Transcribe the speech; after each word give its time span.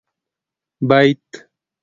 بيت 0.89 1.21